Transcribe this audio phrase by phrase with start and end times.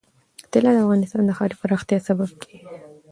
[0.51, 2.67] طلا د افغانستان د ښاري پراختیا سبب کېږي.